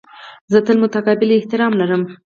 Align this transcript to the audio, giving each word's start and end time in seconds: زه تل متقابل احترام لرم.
زه 0.51 0.57
تل 0.65 0.77
متقابل 0.83 1.29
احترام 1.33 1.73
لرم. 1.81 2.01